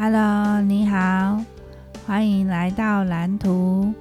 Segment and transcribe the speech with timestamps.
[0.00, 1.44] Hello，你好，
[2.06, 3.92] 欢迎来到蓝图，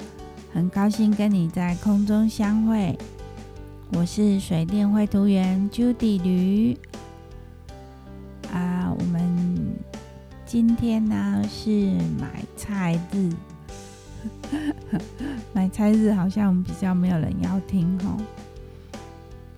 [0.54, 2.96] 很高兴跟你在空中相会。
[3.94, 6.78] 我是水电绘图员 Judy 吕。
[8.54, 9.76] 啊，我们
[10.46, 11.72] 今天呢是
[12.20, 13.32] 买菜日，
[15.52, 18.22] 买菜日好像比较没有人要听哦。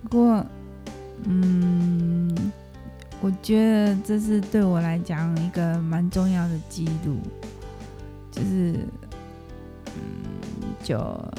[0.04, 0.46] 不过，
[1.24, 2.34] 嗯。
[3.22, 7.18] 我觉得这是对我来讲一个蛮重要的记录，
[8.30, 8.74] 就是，
[9.84, 9.92] 嗯，
[10.82, 11.32] 就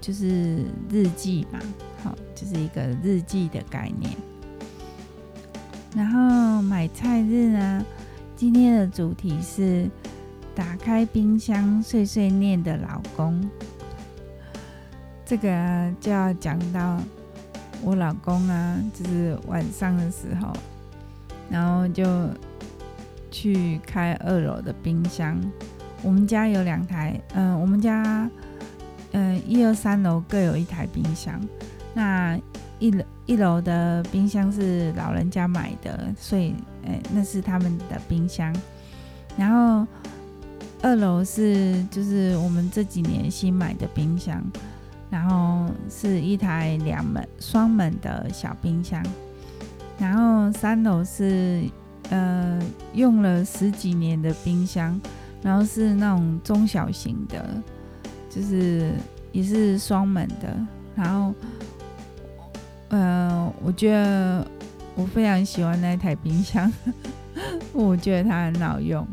[0.00, 1.60] 就是日记嘛，
[2.02, 4.12] 好，就是一个日记的概念。
[5.94, 7.86] 然后买菜日呢，
[8.34, 9.88] 今天的主题是
[10.56, 13.48] 打开冰箱碎碎念的老公。
[15.24, 16.98] 这个就要讲到
[17.80, 20.52] 我老公啊，就是晚上的时候。
[21.50, 22.04] 然后就
[23.30, 25.40] 去开二楼的冰箱。
[26.02, 28.30] 我们家有两台，嗯、我们家，
[29.12, 31.40] 嗯、一二三楼各有一台冰箱。
[31.94, 32.38] 那
[32.78, 36.54] 一楼一楼的冰箱是老人家买的，所以，
[36.86, 38.54] 哎，那是他们的冰箱。
[39.36, 39.86] 然后
[40.82, 44.40] 二楼是就是我们这几年新买的冰箱，
[45.10, 49.02] 然后是一台两门双门的小冰箱。
[49.98, 51.62] 然后三楼是
[52.10, 52.58] 呃
[52.94, 54.98] 用了十几年的冰箱，
[55.42, 57.44] 然后是那种中小型的，
[58.30, 58.92] 就是
[59.32, 60.56] 也是双门的。
[60.94, 61.34] 然后
[62.90, 64.46] 呃，我觉得
[64.94, 66.72] 我非常喜欢那台冰箱，
[67.74, 69.06] 我觉得它很好用。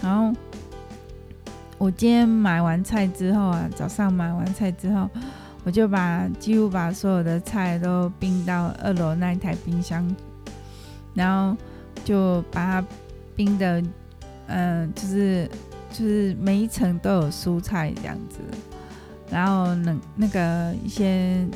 [0.00, 0.32] 然后
[1.78, 5.10] 我今天买完菜之后啊，早上买完菜之后。
[5.62, 10.04] 我就把几乎把所有的菜都冰到二楼那一台冰箱，
[11.12, 11.56] 然后
[12.04, 12.86] 就把它
[13.36, 13.82] 冰的，
[14.46, 15.48] 嗯、就是
[15.92, 18.38] 就是每一层都有蔬菜这样子，
[19.30, 21.46] 然后冷那个一些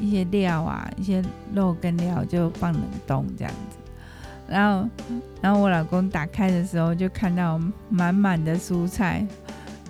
[0.00, 1.22] 一些料啊，一些
[1.54, 3.76] 肉跟料就放冷冻这样子，
[4.48, 4.88] 然后
[5.40, 9.24] 然后我老公打开的时候就看到满满的蔬菜。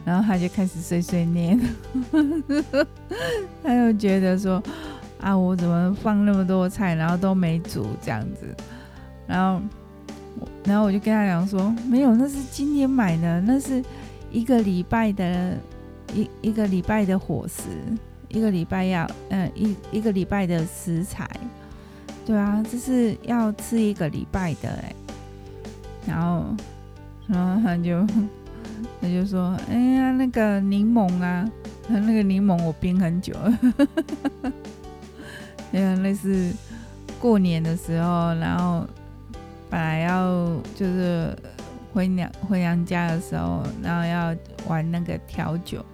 [0.05, 1.61] 然后他就开始碎碎念，
[3.63, 4.61] 他又觉得说
[5.21, 8.53] ：“啊，我怎么放那么多菜，然后都没煮这样子？”
[9.29, 9.63] 然后，
[10.65, 13.81] 然后我就跟他讲说：“没有，那是今天买的，那是
[14.33, 15.57] 一个礼拜的，
[16.13, 17.63] 一一个礼拜的伙食，
[18.29, 21.31] 一个礼拜要，嗯，一一个礼拜的食材，
[22.27, 24.93] 对啊，这是要吃一个礼拜的哎。”
[26.09, 26.45] 然后，
[27.29, 28.05] 然后他就。
[29.03, 31.45] 他就说：“哎呀，那个柠檬啊，
[31.89, 33.59] 那个柠檬我冰很久了。
[35.73, 36.53] 因 为那是
[37.21, 38.87] 过年的时候，然后
[39.69, 40.47] 本来要
[40.77, 41.37] 就是
[41.93, 44.37] 回娘回娘家的时候，然后要
[44.69, 45.85] 玩那个调酒，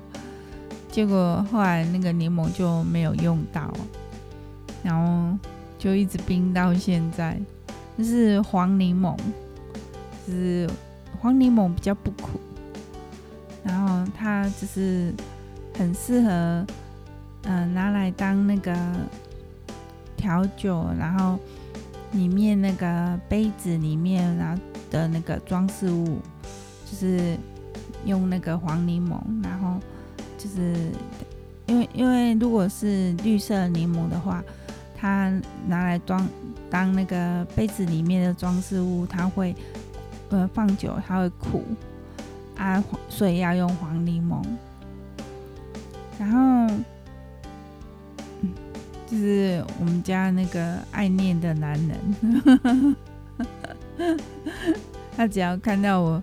[0.92, 3.72] 结果后来那个柠檬就没有用到，
[4.82, 5.34] 然后
[5.78, 7.38] 就一直冰到现在。
[7.96, 9.16] 那是黄柠檬，
[10.26, 10.68] 就是
[11.18, 12.38] 黄柠檬比较不苦。”
[13.68, 15.12] 然后它就是
[15.76, 16.66] 很适合，
[17.42, 18.74] 嗯、拿来当那个
[20.16, 21.38] 调酒，然后
[22.12, 26.18] 里面那个杯子里面然后的那个装饰物，
[26.90, 27.36] 就是
[28.06, 29.78] 用那个黄柠檬，然后
[30.38, 30.74] 就是
[31.66, 34.42] 因为因为如果是绿色柠檬的话，
[34.96, 35.30] 它
[35.66, 36.26] 拿来装
[36.70, 39.54] 当那个杯子里面的装饰物，它会
[40.30, 41.62] 呃放久它会苦。
[42.58, 44.44] 啊，所以要用黄柠檬，
[46.18, 46.74] 然后，
[48.42, 48.52] 嗯，
[49.06, 52.96] 就是我们家那个爱念的男人，
[55.16, 56.20] 他只要看到我，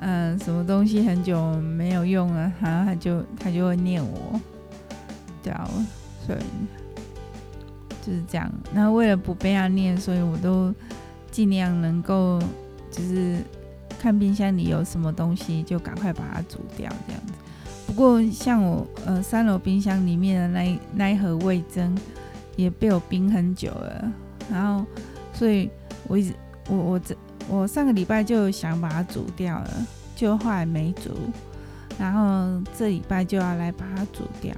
[0.00, 4.38] 嗯，什么东西很久没有用了，然后他就他就会念我，
[5.42, 5.66] 对啊，
[6.26, 6.40] 所以
[8.02, 8.52] 就是这样。
[8.74, 10.74] 然后为了不被他念，所以我都
[11.30, 12.38] 尽量能够
[12.90, 13.38] 就是。
[14.00, 17.32] 看冰箱里有什么东西，就赶快把它煮掉，这样子。
[17.86, 21.94] 不过像我呃三楼冰箱里面的那那一盒味增，
[22.56, 24.12] 也被我冰很久了。
[24.50, 24.86] 然后，
[25.34, 25.68] 所以
[26.08, 26.32] 我一直
[26.70, 27.14] 我我这
[27.46, 29.86] 我上个礼拜就想把它煮掉了，
[30.16, 31.10] 就后来没煮。
[31.98, 34.54] 然后这礼拜就要来把它煮掉。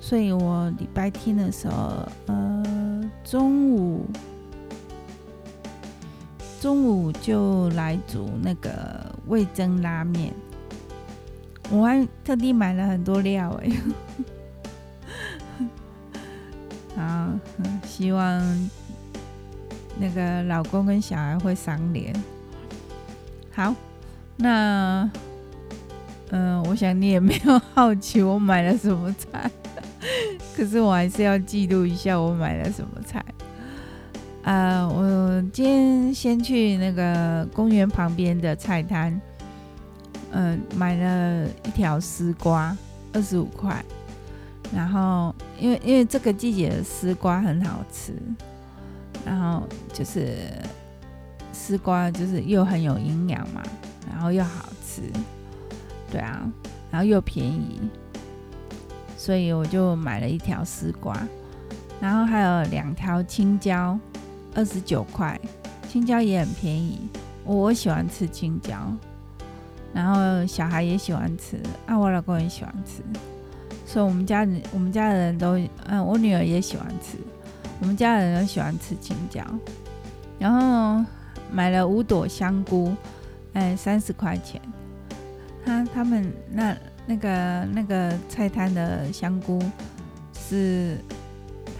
[0.00, 4.04] 所以我礼拜天的时候，呃中午。
[6.64, 10.32] 中午就来煮那个味增拉面，
[11.70, 13.70] 我还特地买了很多料哎，
[16.96, 17.28] 好，
[17.86, 18.70] 希望
[19.98, 22.14] 那个老公跟小孩会赏脸。
[23.52, 23.74] 好，
[24.36, 25.10] 那，
[26.30, 29.50] 嗯、我想你也没有好奇我买了什么菜，
[30.56, 33.22] 可是我还是要记录一下我买了什么菜。
[34.44, 39.18] 呃，我今天先去那个公园旁边的菜摊，
[40.32, 42.76] 嗯、呃，买了一条丝瓜，
[43.12, 43.82] 二十五块。
[44.74, 48.12] 然后，因为因为这个季节的丝瓜很好吃，
[49.24, 50.36] 然后就是
[51.52, 53.62] 丝瓜就是又很有营养嘛。
[54.10, 55.02] 然后又好吃，
[56.12, 56.40] 对啊，
[56.90, 57.80] 然后又便宜，
[59.16, 61.18] 所以我就买了一条丝瓜，
[62.00, 63.98] 然后还有两条青椒，
[64.54, 65.40] 二十九块，
[65.88, 67.08] 青椒也很便宜，
[67.44, 68.74] 我喜欢吃青椒，
[69.92, 73.02] 然后小孩也喜欢吃，啊，我老公也喜欢吃，
[73.84, 77.18] 所以我们家人我们家的人都，嗯，我女儿也喜欢吃，
[77.80, 79.42] 我们家人都喜欢吃青椒，
[80.38, 81.04] 然后
[81.52, 82.94] 买了五朵香菇。
[83.54, 84.60] 哎，三十块钱。
[85.64, 86.76] 他他们那
[87.06, 89.62] 那个那个菜摊的香菇
[90.36, 90.98] 是，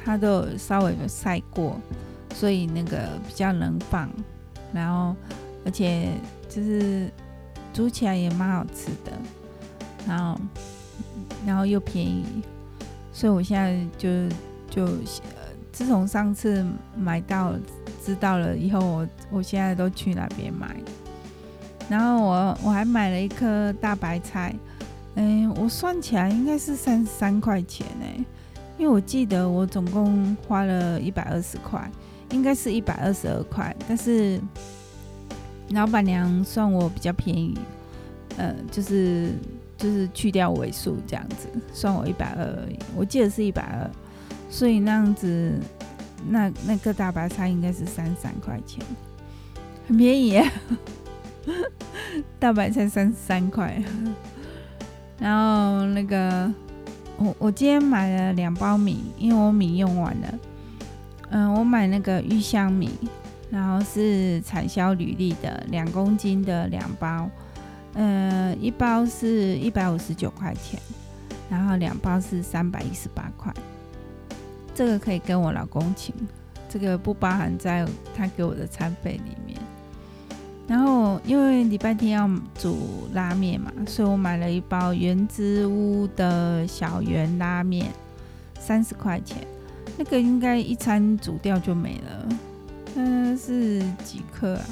[0.05, 1.77] 他都稍微有晒过，
[2.35, 4.11] 所以那个比较能放，
[4.73, 5.17] 然后
[5.65, 6.11] 而且
[6.49, 7.09] 就是
[7.73, 9.13] 煮起来也蛮好吃的，
[10.07, 10.39] 然后
[11.47, 12.25] 然后又便宜，
[13.13, 14.09] 所以我现在就
[14.69, 14.87] 就
[15.73, 16.67] 自从上次
[16.97, 17.55] 买到
[18.05, 20.77] 知道了以后，我我现在都去那边买。
[21.89, 24.55] 然后我我还买了一颗大白菜，
[25.17, 28.17] 嗯，我算起来应该是三十三块钱哎，
[28.79, 31.91] 因为我记得我总共花了一百二十块，
[32.35, 34.41] 应该是一百二十二块，但是
[35.71, 37.57] 老板娘算我比较便宜，
[38.37, 39.31] 呃，就是
[39.79, 43.89] 就是去掉尾数这样子，算我一百二而已，我记得是一百二，
[44.51, 45.53] 所以那样子
[46.29, 48.85] 那那个大白菜应该是三十三块钱，
[49.87, 50.51] 很便宜耶。
[52.41, 53.81] 大白菜三十三块，
[55.21, 56.53] 然后那个
[57.17, 60.35] 我我今天买了两包米，因为我米用完了。
[61.35, 62.89] 嗯，我买那个玉香米，
[63.51, 67.29] 然后是产销履历的两公斤的两包，
[67.95, 70.79] 嗯，一包是一百五十九块钱，
[71.51, 73.53] 然后两包是三百一十八块。
[74.77, 76.15] 这个可以跟我老公请，
[76.69, 77.85] 这个不包含在
[78.17, 79.59] 他给我的餐费里面。
[80.69, 87.91] 然后因为礼拜天要煮拉面嘛，所以我买了一包原汁屋的小圆拉面，
[88.61, 89.39] 三十块钱。
[89.97, 92.29] 那个应该一餐煮掉就没了。
[92.97, 94.65] 嗯，是几克啊？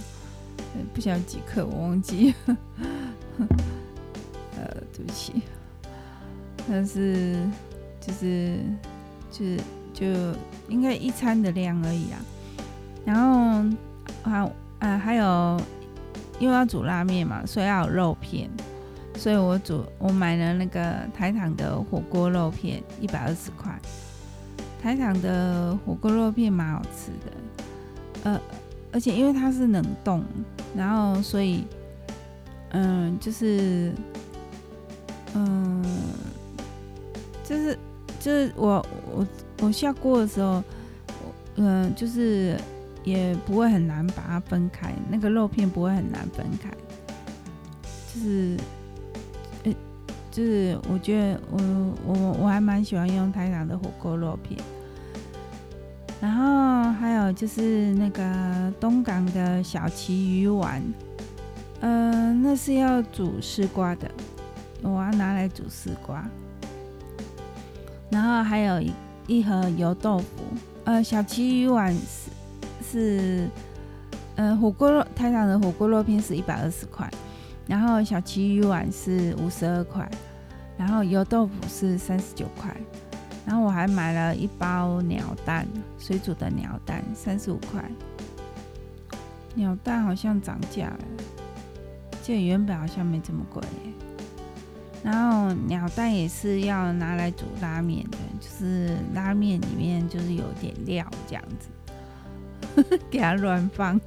[0.95, 2.35] 不晓得几克，我忘记。
[4.57, 5.43] 呃，对不起。
[6.69, 7.37] 但是
[8.01, 8.59] 就是
[9.31, 9.61] 就是
[9.93, 10.07] 就
[10.69, 12.19] 应该一餐的量而已啊。
[13.05, 15.61] 然后啊啊还有。
[16.41, 18.51] 因为要煮拉面嘛，所以要有肉片，
[19.17, 23.79] 所以我煮我买了那个台糖的火锅肉片，一百二十块。
[24.83, 27.33] 台糖的火锅肉片蛮好吃的，
[28.25, 28.41] 呃，
[28.93, 30.25] 而且因为它是冷冻，
[30.77, 31.65] 然后所以，
[32.71, 33.93] 嗯，就是，
[35.35, 35.85] 嗯，
[37.45, 37.79] 就是
[38.19, 38.85] 就是我
[39.15, 39.27] 我
[39.61, 40.63] 我下锅的时候，
[41.57, 42.59] 嗯，就是。
[43.05, 46.71] 也不会很难把它分开，那个肉片不会很难分开，
[48.15, 48.57] 就是，
[49.65, 49.75] 呃，
[50.31, 51.59] 就是我觉得我
[52.07, 54.57] 我我还蛮喜欢用台糖的火锅肉片，
[56.23, 60.81] 然后还有就是那个东港的小旗鱼丸，
[61.81, 64.09] 呃，那是要煮丝瓜的，
[64.83, 66.25] 我要拿来煮丝瓜，
[68.09, 68.93] 然后还有一
[69.27, 70.25] 一盒油豆腐，
[70.85, 72.31] 呃，小旗鱼丸是。
[72.85, 73.49] 是，
[74.35, 77.11] 呃，火锅肉台上的火锅肉片是一百二十块，
[77.67, 80.07] 然后小旗鱼丸是五十二块，
[80.77, 82.77] 然后油豆腐是三十九块，
[83.47, 85.67] 然后我还买了一包鸟蛋，
[85.99, 87.83] 水煮的鸟蛋三十五块。
[89.55, 91.05] 鸟蛋好像涨价了，
[92.23, 93.63] 这原本好像没这么贵。
[95.03, 101.69] 然后鸟蛋也是要拿来煮拉面的，就是拉面里面就是有点料这样子。
[103.11, 104.01] 给它乱放，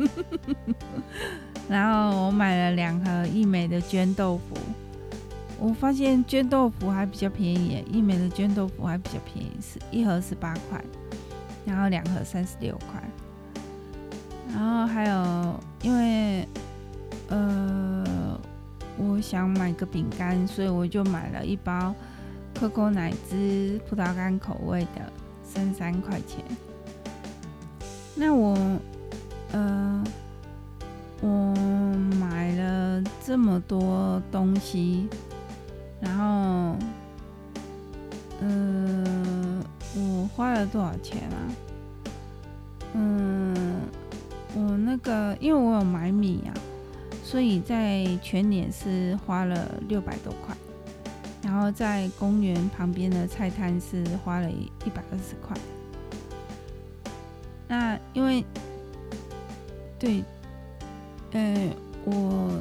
[1.70, 4.58] 然后我买了两盒义美的绢豆腐，
[5.60, 10.84] 我发现绢豆腐还比较便宜，一美的绢豆腐还比较便宜，是一盒十八块，
[11.66, 13.02] 然后两盒三十六块，
[14.54, 16.48] 然后还有因为
[17.30, 18.40] 呃
[18.98, 21.94] 我想买个饼干，所以我就买了一包
[22.54, 25.12] 可可奶汁葡萄干口味的，
[25.44, 26.44] 三三块钱。
[28.18, 28.58] 那我，
[29.52, 30.04] 呃，
[31.22, 31.28] 我
[32.18, 35.10] 买了这么多东西，
[36.06, 36.78] 然后，
[38.42, 39.64] 嗯、
[39.96, 41.38] 我花了多少钱啊？
[42.94, 43.82] 嗯，
[44.54, 46.62] 我那个因为我有买米呀、啊，
[47.24, 50.56] 所以在全年是花了六百多块，
[51.42, 55.58] 然后在公园旁边的菜摊是花了一百二十块。
[57.68, 58.46] 那因为，
[59.98, 60.24] 对，
[61.32, 61.72] 嗯、
[62.06, 62.52] 我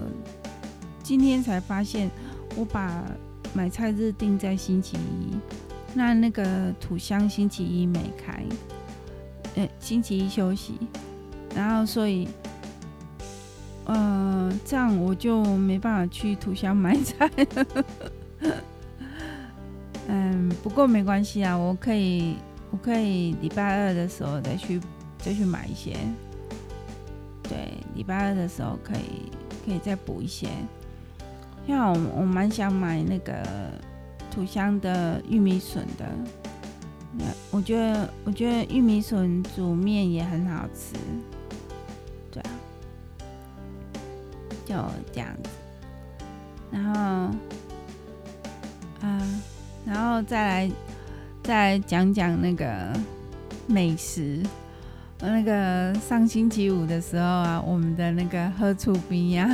[1.03, 2.11] 今天才发现，
[2.57, 3.05] 我把
[3.55, 5.35] 买菜日定在星期一，
[5.95, 8.45] 那那个土箱星期一没开，
[9.55, 10.75] 呃，星期一休息，
[11.55, 12.29] 然后所以，
[13.87, 17.85] 呃，这样我就没办法去土箱买菜了。
[20.09, 22.35] 嗯，不过没关系啊，我可以，
[22.71, 24.79] 我可以礼拜二的时候再去。
[25.17, 25.97] 再去买一些，
[27.45, 29.33] 对，礼拜二的时候可以
[29.65, 30.49] 可以再补一些。
[31.67, 33.35] 像我我蛮想买那个
[34.31, 36.05] 土香的玉米笋的，
[37.51, 40.95] 我觉得我觉得玉米笋煮面也很好吃，
[42.31, 42.51] 对啊，
[44.65, 44.75] 就
[45.13, 45.51] 这样子。
[46.71, 47.01] 然后，
[49.01, 49.41] 啊，
[49.87, 50.73] 然后再来
[51.43, 52.93] 再来讲讲那个
[53.67, 54.43] 美食。
[55.21, 59.49] 那个上星期五的时候啊，我们的那个喝醋冰呀，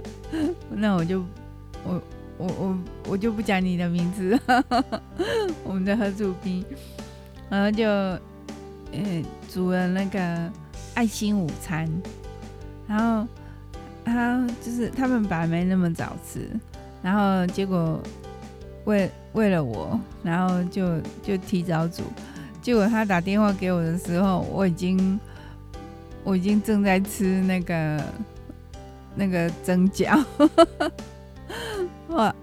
[0.70, 1.24] 那我就
[1.84, 2.02] 我
[2.38, 2.78] 我我
[3.10, 4.38] 我就不讲你的名字，
[5.64, 6.64] 我们的喝醋冰，
[7.48, 7.86] 然后就
[8.92, 10.50] 嗯煮了那个
[10.94, 11.88] 爱心午餐，
[12.86, 13.26] 然后
[14.04, 16.48] 他就是他们本来没那么早吃，
[17.02, 18.00] 然后结果
[18.84, 22.02] 为为了我，然后就就提早煮。
[22.60, 25.18] 结果他打电话给我的时候，我已经
[26.22, 28.00] 我已经正在吃那个
[29.14, 30.22] 那个蒸饺，
[32.08, 32.34] 哇！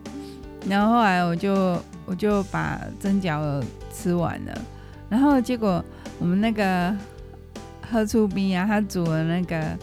[0.68, 4.62] 然后后来我就我就把蒸饺吃完了，
[5.10, 5.84] 然后结果
[6.20, 6.96] 我们那个
[7.90, 9.78] 喝醋冰啊，他煮了那个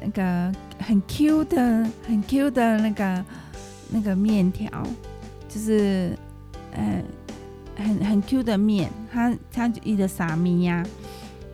[0.00, 3.24] 那个很 Q 的很 Q 的那个
[3.90, 4.68] 那个面条，
[5.48, 6.16] 就是
[6.72, 7.02] 嗯。
[7.74, 10.84] 很很 Q 的面，它它一个撒米呀，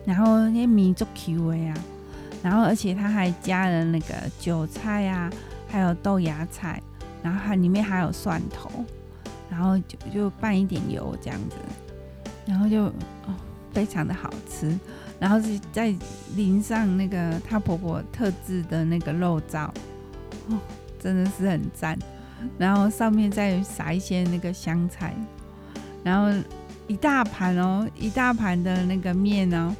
[0.05, 1.73] 然后那米做 Q 的呀，
[2.41, 5.29] 然后而且它还加了那个韭菜呀，
[5.67, 6.81] 还有豆芽菜，
[7.21, 8.69] 然后它里面还有蒜头，
[9.49, 11.55] 然后就就拌一点油这样子，
[12.45, 13.35] 然后就哦
[13.73, 14.77] 非常的好吃，
[15.19, 15.93] 然后是再
[16.35, 19.67] 淋上那个她婆婆特制的那个肉燥，
[20.49, 20.57] 哦
[20.99, 21.97] 真的是很赞，
[22.57, 25.13] 然后上面再撒一些那个香菜。
[26.01, 26.43] 然后
[26.87, 29.75] 一大盘哦，一大盘的那个面哦，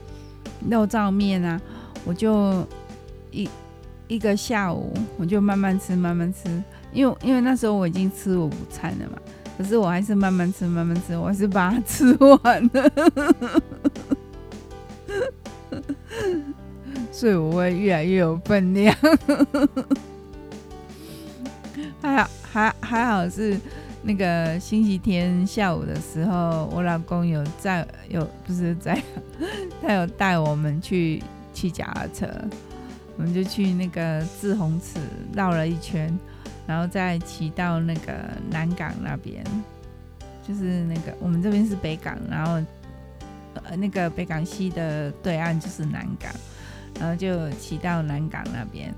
[0.69, 1.59] 肉燥面啊，
[2.05, 2.67] 我就
[3.31, 3.49] 一
[4.07, 9.17] 一个下午，我就慢慢吃，慢慢吃，因为因为那时候我已经吃我午餐了嘛，
[9.57, 12.91] 可是我还是慢慢吃，慢慢吃，我还是把它吃完了，
[17.11, 18.95] 所以我会越来越有分量，
[22.01, 23.55] 还好还还好是。
[24.01, 28.97] 那个星期天下午的时候，我老公有在，有不是在，
[29.81, 31.21] 他有带我们去
[31.59, 32.25] 骑脚踏车，
[33.17, 34.97] 我们就去那个滞洪池
[35.33, 36.17] 绕了一圈，
[36.65, 38.13] 然后再骑到那个
[38.49, 39.43] 南港那边，
[40.47, 42.53] 就是那个我们这边是北港，然后
[43.65, 46.31] 呃那个北港溪的对岸就是南港，
[46.97, 48.93] 然后就骑到南港那边，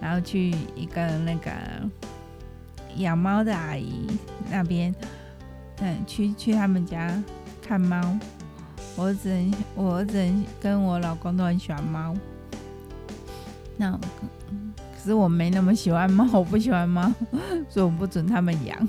[0.00, 1.50] 然后去一个那个。
[2.96, 4.06] 养猫的阿姨
[4.50, 4.94] 那边，
[5.80, 7.22] 嗯，去去他们家
[7.60, 8.00] 看猫。
[8.96, 12.14] 我只能，我只能跟我老公都很喜欢猫。
[13.76, 13.98] 那可
[15.04, 17.12] 是我没那么喜欢猫， 我不喜欢猫，
[17.68, 18.76] 所以我不准他们养。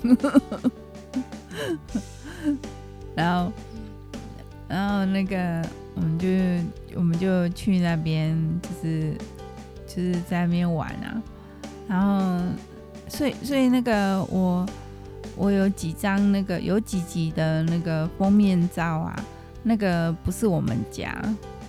[3.13, 3.51] 然后，
[4.67, 5.61] 然后那个，
[5.95, 6.27] 我们就
[6.97, 9.13] 我们就去那边，就是
[9.87, 11.21] 就是在那边玩啊，
[11.87, 12.39] 然后。
[13.09, 14.65] 所以，所以那个我，
[15.37, 19.17] 我有几张那个有几集的那个封面照啊，
[19.67, 21.13] 那个不是我们家，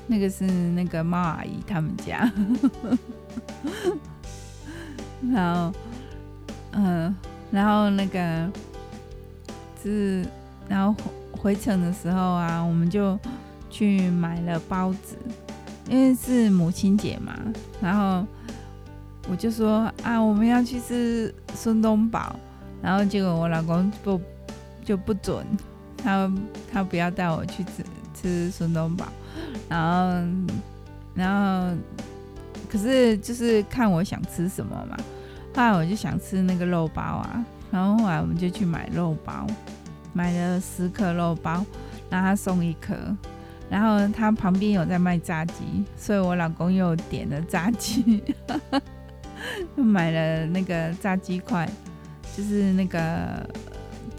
[0.06, 2.32] 那个是那个猫阿姨他们家。
[5.32, 5.72] 然后，
[6.70, 7.14] 嗯，
[7.50, 8.48] 然后那个
[9.82, 10.24] 是，
[10.68, 10.94] 然后
[11.32, 13.18] 回程的时候啊，我们就
[13.68, 15.16] 去买了包子，
[15.90, 17.36] 因为是母亲节嘛，
[17.80, 18.24] 然后。
[19.30, 22.34] 我就说啊，我们要去吃孙东宝，
[22.80, 24.18] 然后结果我老公不
[24.82, 25.44] 就不准，
[26.02, 26.30] 他
[26.72, 29.06] 他不要带我去吃吃孙东宝，
[29.68, 30.28] 然后
[31.14, 31.76] 然后
[32.68, 34.96] 可是就是看我想吃什么嘛。
[35.54, 39.46] 后来我就想吃那个肉包啊，然后后来我们就去买肉包，
[40.12, 41.64] 买了十颗肉包，
[42.08, 42.94] 然后他送一颗。
[43.70, 48.22] 然后他旁边有在卖炸鸡，所以我老公又点了炸鸡，
[49.76, 51.68] 又买了那个炸鸡块，
[52.34, 53.46] 就是那个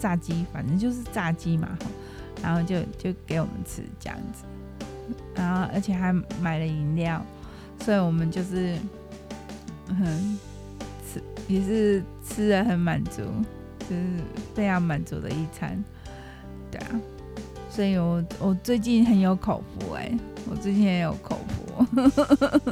[0.00, 1.68] 炸鸡，反正就是炸鸡嘛。
[2.42, 4.44] 然后就就给我们吃这样子，
[5.34, 7.22] 然后而且还买了饮料，
[7.80, 8.78] 所以我们就是
[9.88, 10.38] 嗯
[11.06, 13.20] 吃也是吃的很满足，
[13.80, 14.02] 就是
[14.54, 15.84] 非常满足的一餐，
[16.70, 16.98] 对啊。
[17.68, 20.10] 所以我我最近很有口福哎、
[20.48, 21.84] 我最近也有口福，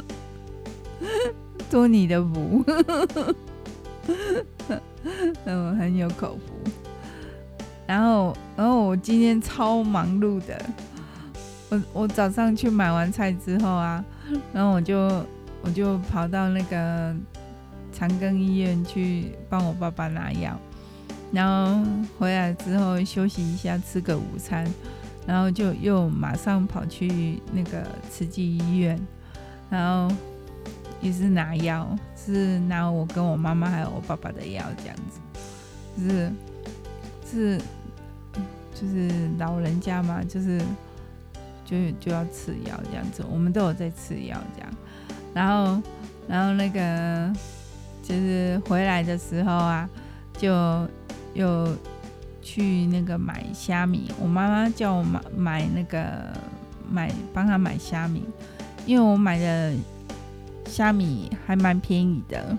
[1.69, 2.65] 托你的福，
[5.45, 6.71] 嗯，很有口福。
[7.89, 10.63] 然后，然后我今天超忙碌的，
[11.69, 14.05] 我我早上去买完菜之后啊，
[14.53, 15.25] 然后我就
[15.63, 17.15] 我就跑到那个
[17.91, 20.55] 长庚医院去帮我爸爸拿药。
[21.31, 21.83] 然后
[22.19, 24.71] 回来之后休息一下，吃个午餐，
[25.25, 28.99] 然后就又马上跑去那个慈济医院，
[29.67, 30.15] 然后
[31.01, 36.31] 也是拿药，是拿我跟我妈妈还有我爸爸的药这样子，是
[37.31, 37.61] 是
[38.79, 40.61] 就是老人家嘛，就是
[41.65, 44.71] 就就要吃药这样子，我们都有在吃药这样，
[45.33, 45.81] 然后
[46.27, 47.33] 然后那个
[48.03, 49.89] 就是回来的时候啊，
[50.37, 50.49] 就。
[51.35, 51.67] 又
[52.41, 56.33] 去那个买虾米，我妈妈叫我买买那个
[56.89, 58.23] 买帮她买虾米，
[58.87, 59.75] 因为我买的
[60.65, 62.57] 虾米还蛮便宜的，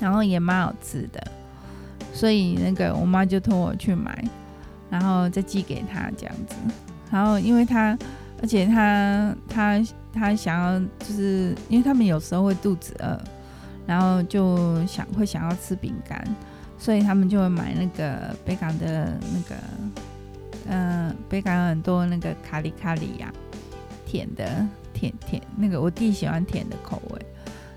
[0.00, 1.22] 然后也蛮好吃的，
[2.14, 4.24] 所以那个我妈就托我去买，
[4.90, 6.56] 然后再寄给他这样子。
[7.10, 7.96] 然后因为他，
[8.42, 9.80] 而且他他
[10.12, 13.18] 他想要，就是因为他们有时候会肚子饿，
[13.86, 16.22] 然后就想会想要吃饼干。
[16.78, 19.54] 所以他们就会买那个北港的那个，
[20.66, 23.30] 嗯、北港很多那个卡里卡里呀，
[24.06, 27.20] 甜的甜甜那个我弟喜欢甜的口味，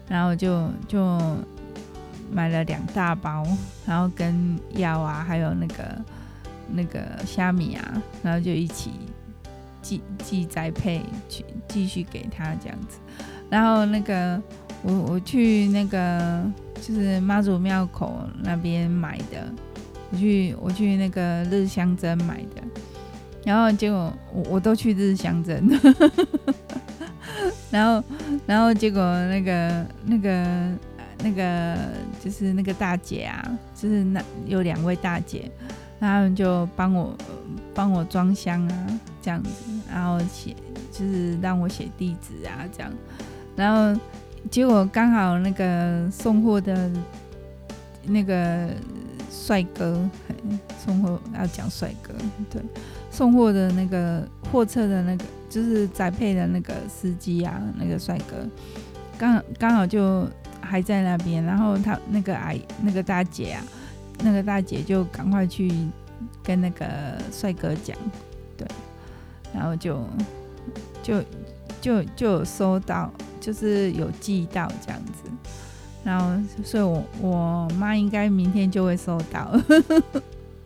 [0.08, 1.20] 然后就就
[2.32, 3.46] 买了两大包，
[3.86, 6.02] 然后跟药啊，还有那个
[6.72, 8.92] 那个虾米啊，然后就一起
[9.82, 12.98] 寄寄栽配去继续给他这样子，
[13.50, 14.42] 然后那个
[14.82, 16.44] 我我去那个。
[16.86, 19.48] 就是妈祖庙口那边买的，
[20.12, 22.62] 我去我去那个日香珍买的，
[23.46, 25.66] 然后结果我我都去日香珍，
[27.72, 28.04] 然后
[28.46, 30.72] 然后结果那个那个
[31.24, 31.78] 那个
[32.22, 35.50] 就是那个大姐啊，就是那有两位大姐，
[36.04, 37.16] 他们就帮我
[37.74, 39.50] 帮我装箱啊这样子，
[39.92, 40.56] 然后写
[40.92, 42.92] 就是让我写地址啊这样，
[43.56, 44.00] 然后。
[44.52, 46.92] 结果刚好那个送货的
[48.04, 48.68] 那个
[49.32, 49.98] 帅哥，
[50.84, 52.14] 送货要讲帅哥，
[52.52, 52.62] 对，
[53.10, 58.46] 送货的那个货车的那个就是载配的那个司机啊，那个帅哥，
[59.18, 60.28] 刚刚好就
[60.60, 63.64] 还在那边，然后他那个阿姨那个大姐啊，
[64.20, 65.72] 那个大姐就赶快去
[66.44, 66.86] 跟那个
[67.32, 67.96] 帅哥讲，
[68.58, 68.68] 对，
[69.54, 70.04] 然后就
[71.02, 71.24] 就
[71.82, 73.12] 就就有收到。
[73.44, 75.30] 就是有寄到这样子，
[76.02, 79.52] 然后所以我我妈应该明天就会收到，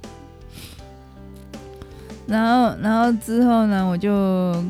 [2.28, 4.64] 然后然后之后呢，我就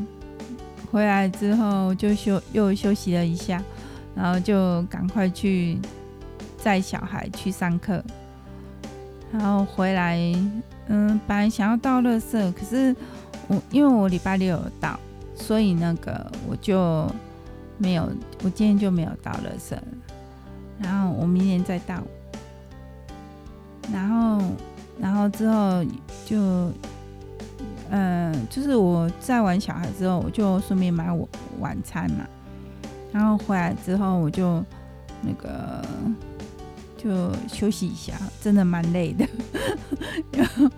[0.90, 3.62] 回来之后就休又休息了一下，
[4.16, 5.78] 然后就赶快去
[6.58, 8.02] 载小孩去上课，
[9.32, 10.18] 然后回来，
[10.88, 12.96] 嗯，本来想要倒垃圾，可是
[13.48, 15.00] 我因为我礼拜六有到，
[15.36, 17.06] 所以那个我就。
[17.80, 18.10] 没有，
[18.44, 19.78] 我今天就没有倒垃圾，
[20.80, 22.02] 然后我明天再倒，
[23.94, 24.44] 然后，
[25.00, 25.86] 然后之后
[26.26, 26.72] 就，
[27.92, 32.26] 嗯、就是我载完小孩之后，我就顺便买我晚餐嘛，
[33.12, 34.66] 然后回来之后我就
[35.22, 35.86] 那个
[36.98, 39.26] 就休息一下，真的蛮累的，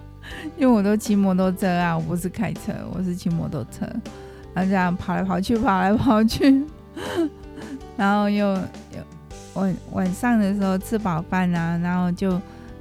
[0.58, 3.86] 因为我都骑摩托车啊，我不是开车，我是骑摩托车，
[4.54, 6.64] 然后这样跑来跑去，跑来跑去。
[7.96, 9.04] 然后又有
[9.54, 12.40] 晚晚上的时候吃饱饭啊，然后就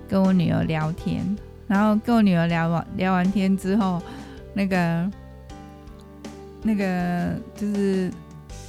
[0.08, 1.24] 跟我女儿聊天，
[1.66, 4.00] 然后跟我女儿聊完聊完天之后，
[4.54, 5.10] 那个
[6.62, 8.10] 那个就是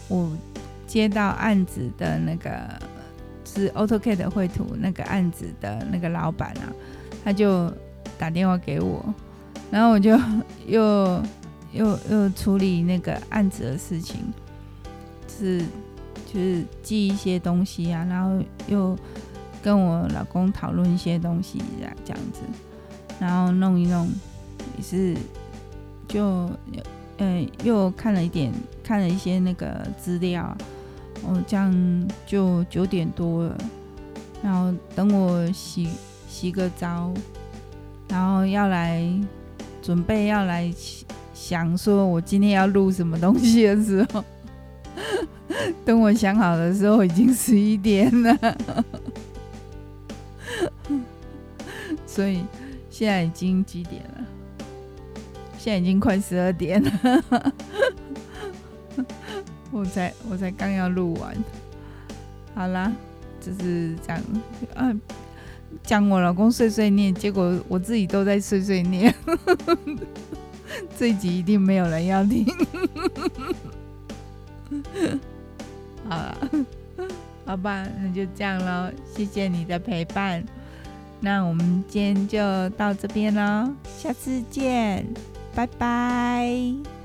[0.07, 0.31] 我
[0.87, 2.49] 接到案子的那个
[3.51, 6.69] 是 AutoCAD 绘图那个案子的那个老板啊，
[7.23, 7.73] 他就
[8.17, 9.03] 打电话给我，
[9.71, 10.11] 然后我就
[10.67, 11.23] 又
[11.73, 14.21] 又又处理那个案子的事情。
[15.27, 15.61] 是，
[16.31, 18.97] 就是记一些东西啊，然后又
[19.63, 22.41] 跟我老公讨论一些东西啊，这样子，
[23.19, 24.07] 然后弄一弄，
[24.77, 25.17] 也是
[26.07, 26.49] 就
[27.21, 28.51] 嗯、又看了一点，
[28.83, 30.55] 看了一些那个资料，
[31.23, 33.57] 哦，这样就九点多了，
[34.43, 35.89] 然后等我洗
[36.27, 37.13] 洗个澡，
[38.07, 39.03] 然后要来
[39.81, 40.73] 准备要来
[41.33, 44.23] 想说我今天要录什么东西的时候。
[45.83, 48.57] 等我想好的时候，已经十一点了，
[52.05, 52.43] 所以
[52.89, 54.25] 现在已经几点了？
[55.57, 57.53] 现在已经快十二点了，
[59.71, 61.35] 我才我才刚要录完。
[62.55, 62.91] 好啦，
[63.39, 64.21] 就是这样
[64.75, 64.93] 啊，
[65.83, 69.13] 讲我老公碎碎念，结果我自己都在碎碎念，
[70.97, 72.45] 这一集一定没有人要听。
[76.09, 76.37] 好了，
[77.45, 78.91] 好吧，那就这样喽。
[79.15, 80.43] 谢谢你的陪伴，
[81.19, 85.05] 那我们今天就到这边喽，下次见，
[85.55, 86.98] 拜拜。